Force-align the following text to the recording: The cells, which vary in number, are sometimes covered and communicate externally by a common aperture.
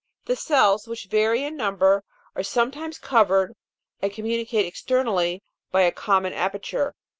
The 0.25 0.35
cells, 0.35 0.87
which 0.87 1.05
vary 1.11 1.43
in 1.43 1.55
number, 1.55 2.03
are 2.35 2.41
sometimes 2.41 2.97
covered 2.97 3.55
and 4.01 4.11
communicate 4.11 4.65
externally 4.65 5.43
by 5.71 5.83
a 5.83 5.91
common 5.91 6.33
aperture. 6.33 6.95